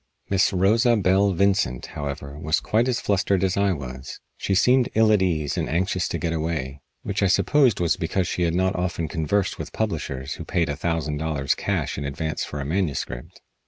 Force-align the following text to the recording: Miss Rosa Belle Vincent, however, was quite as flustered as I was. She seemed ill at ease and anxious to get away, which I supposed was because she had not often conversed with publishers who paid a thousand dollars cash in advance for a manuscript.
Miss 0.31 0.51
Rosa 0.51 0.97
Belle 0.97 1.31
Vincent, 1.33 1.85
however, 1.93 2.35
was 2.39 2.59
quite 2.59 2.87
as 2.87 2.99
flustered 2.99 3.43
as 3.43 3.55
I 3.55 3.71
was. 3.71 4.19
She 4.35 4.55
seemed 4.55 4.89
ill 4.95 5.11
at 5.11 5.21
ease 5.21 5.59
and 5.59 5.69
anxious 5.69 6.07
to 6.07 6.17
get 6.17 6.33
away, 6.33 6.81
which 7.03 7.21
I 7.21 7.27
supposed 7.27 7.79
was 7.79 7.97
because 7.97 8.27
she 8.27 8.41
had 8.41 8.55
not 8.55 8.75
often 8.75 9.07
conversed 9.07 9.59
with 9.59 9.71
publishers 9.71 10.33
who 10.33 10.43
paid 10.43 10.69
a 10.69 10.75
thousand 10.75 11.17
dollars 11.17 11.53
cash 11.53 11.99
in 11.99 12.03
advance 12.03 12.43
for 12.43 12.59
a 12.59 12.65
manuscript. 12.65 13.41